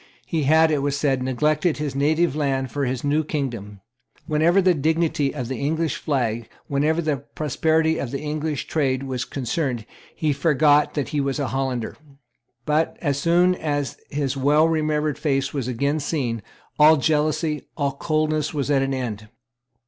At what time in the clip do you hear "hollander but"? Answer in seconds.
11.49-12.97